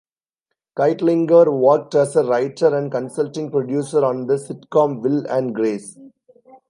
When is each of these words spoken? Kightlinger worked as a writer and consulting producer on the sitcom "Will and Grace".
Kightlinger 0.79 1.55
worked 1.55 1.93
as 1.93 2.15
a 2.15 2.23
writer 2.23 2.75
and 2.75 2.91
consulting 2.91 3.51
producer 3.51 4.03
on 4.03 4.25
the 4.25 4.33
sitcom 4.37 4.99
"Will 4.99 5.27
and 5.27 5.53
Grace". 5.53 5.95